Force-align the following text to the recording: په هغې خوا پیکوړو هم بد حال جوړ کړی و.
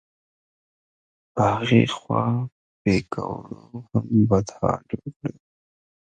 په 1.33 1.43
هغې 1.53 1.83
خوا 1.95 2.23
پیکوړو 2.83 3.63
هم 3.89 4.05
بد 4.29 4.47
حال 4.57 4.79
جوړ 4.89 5.05
کړی 5.19 5.35
و. 5.41 5.43